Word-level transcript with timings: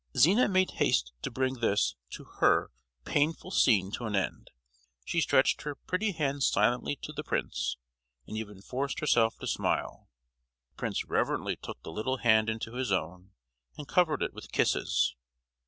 Zina 0.17 0.47
made 0.49 0.71
haste 0.71 1.13
to 1.21 1.29
bring 1.29 1.59
this, 1.59 1.95
to 2.09 2.23
her, 2.23 2.71
painful 3.05 3.51
scene 3.51 3.91
to 3.91 4.05
an 4.05 4.15
end. 4.15 4.49
She 5.05 5.21
stretched 5.21 5.61
her 5.61 5.75
pretty 5.75 6.11
hand 6.13 6.41
silently 6.41 6.95
to 7.03 7.13
the 7.13 7.23
prince, 7.23 7.77
and 8.25 8.35
even 8.35 8.63
forced 8.63 8.99
herself 8.99 9.37
to 9.37 9.45
smile. 9.45 10.09
The 10.71 10.75
prince 10.77 11.05
reverently 11.05 11.55
took 11.55 11.83
the 11.83 11.91
little 11.91 12.17
hand 12.17 12.49
into 12.49 12.73
his 12.73 12.91
own, 12.91 13.33
and 13.77 13.87
covered 13.87 14.23
it 14.23 14.33
with 14.33 14.51
kisses. 14.51 15.15